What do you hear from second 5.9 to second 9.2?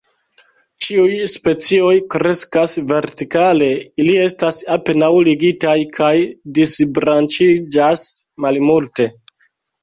kaj disbranĉiĝas malmulte.